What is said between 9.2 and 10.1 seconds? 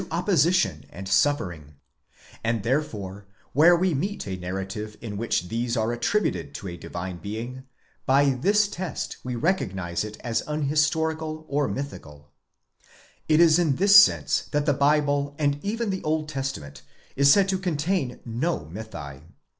we recognize